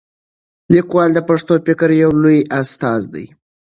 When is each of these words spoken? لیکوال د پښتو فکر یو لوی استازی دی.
لیکوال 0.73 1.09
د 1.13 1.19
پښتو 1.29 1.53
فکر 1.65 1.89
یو 2.03 2.11
لوی 2.21 2.39
استازی 2.59 3.09
دی. 3.13 3.25